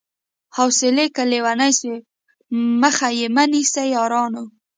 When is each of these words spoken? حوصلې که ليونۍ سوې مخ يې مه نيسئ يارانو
حوصلې 0.55 1.05
که 1.15 1.23
ليونۍ 1.31 1.71
سوې 1.79 1.97
مخ 2.81 2.97
يې 3.19 3.27
مه 3.35 3.43
نيسئ 3.51 3.85
يارانو 3.95 4.43